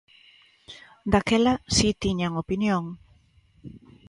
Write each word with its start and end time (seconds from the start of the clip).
Daquela 1.11 1.53
si 1.75 1.89
tiñan 2.03 2.33
opinión. 2.43 2.83